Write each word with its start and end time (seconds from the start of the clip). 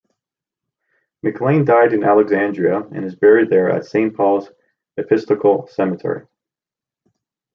McLean 1.21 1.63
died 1.63 1.93
in 1.93 2.03
Alexandria 2.03 2.79
and 2.91 3.05
is 3.05 3.13
buried 3.15 3.51
there 3.51 3.69
at 3.69 3.85
Saint 3.85 4.17
Paul's 4.17 4.49
Episcopal 4.97 5.67
Cemetery. 5.67 6.25